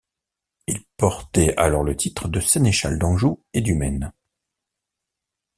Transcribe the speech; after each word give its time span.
Ils 0.65 0.83
portaient 0.97 1.55
alors 1.57 1.83
le 1.83 1.95
titre 1.95 2.27
de 2.27 2.39
sénéchal 2.39 2.97
d'Anjou 2.97 3.45
et 3.53 3.61
du 3.61 3.75
Maine. 3.75 4.11